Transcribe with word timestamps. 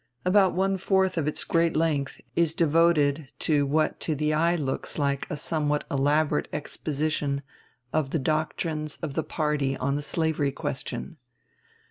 About 0.25 0.55
one 0.55 0.77
fourth 0.77 1.15
of 1.15 1.27
its 1.27 1.43
great 1.43 1.77
length 1.77 2.19
is 2.35 2.55
devoted 2.55 3.31
to 3.37 3.67
what 3.67 3.99
to 3.99 4.15
the 4.15 4.33
eye 4.33 4.55
looks 4.55 4.97
like 4.97 5.27
a 5.29 5.37
somewhat 5.37 5.83
elaborate 5.91 6.47
exposition 6.51 7.43
of 7.93 8.09
the 8.09 8.17
doctrines 8.17 8.97
of 9.03 9.13
the 9.13 9.21
party 9.21 9.77
on 9.77 9.97
the 9.97 10.01
slavery 10.01 10.51
question. 10.51 11.17